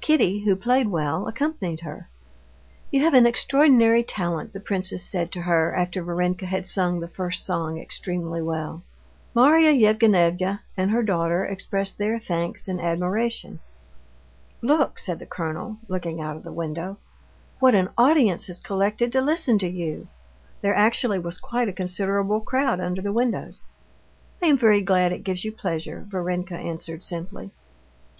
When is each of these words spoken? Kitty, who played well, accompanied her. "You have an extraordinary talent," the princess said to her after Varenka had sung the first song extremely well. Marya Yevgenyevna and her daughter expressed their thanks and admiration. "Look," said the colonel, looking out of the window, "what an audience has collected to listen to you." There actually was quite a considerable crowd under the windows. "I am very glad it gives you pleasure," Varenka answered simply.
Kitty, 0.00 0.44
who 0.44 0.54
played 0.54 0.86
well, 0.86 1.26
accompanied 1.26 1.80
her. 1.80 2.08
"You 2.92 3.02
have 3.02 3.12
an 3.12 3.26
extraordinary 3.26 4.04
talent," 4.04 4.52
the 4.52 4.60
princess 4.60 5.02
said 5.02 5.32
to 5.32 5.40
her 5.42 5.74
after 5.74 6.00
Varenka 6.00 6.46
had 6.46 6.64
sung 6.64 7.00
the 7.00 7.08
first 7.08 7.44
song 7.44 7.76
extremely 7.80 8.40
well. 8.40 8.84
Marya 9.34 9.72
Yevgenyevna 9.72 10.60
and 10.76 10.92
her 10.92 11.02
daughter 11.02 11.44
expressed 11.44 11.98
their 11.98 12.20
thanks 12.20 12.68
and 12.68 12.80
admiration. 12.80 13.58
"Look," 14.62 15.00
said 15.00 15.18
the 15.18 15.26
colonel, 15.26 15.78
looking 15.88 16.20
out 16.20 16.36
of 16.36 16.44
the 16.44 16.52
window, 16.52 16.98
"what 17.58 17.74
an 17.74 17.88
audience 17.98 18.46
has 18.46 18.60
collected 18.60 19.10
to 19.10 19.20
listen 19.20 19.58
to 19.58 19.68
you." 19.68 20.06
There 20.62 20.76
actually 20.76 21.18
was 21.18 21.36
quite 21.36 21.68
a 21.68 21.72
considerable 21.72 22.38
crowd 22.42 22.78
under 22.78 23.02
the 23.02 23.12
windows. 23.12 23.64
"I 24.40 24.46
am 24.46 24.56
very 24.56 24.82
glad 24.82 25.10
it 25.12 25.24
gives 25.24 25.44
you 25.44 25.50
pleasure," 25.50 26.06
Varenka 26.08 26.54
answered 26.54 27.02
simply. 27.02 27.50